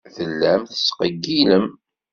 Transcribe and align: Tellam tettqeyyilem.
Tellam 0.15 0.61
tettqeyyilem. 0.65 1.67